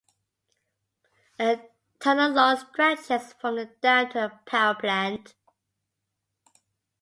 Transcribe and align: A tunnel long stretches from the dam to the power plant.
A 1.37 1.59
tunnel 1.99 2.31
long 2.31 2.57
stretches 2.57 3.33
from 3.39 3.57
the 3.57 3.65
dam 3.83 4.07
to 4.09 4.13
the 4.19 4.31
power 4.49 4.73
plant. 4.73 5.35